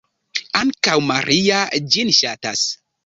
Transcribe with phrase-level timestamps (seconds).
[0.59, 1.59] Ankaŭ Maria
[1.97, 2.65] ĝin ŝatas.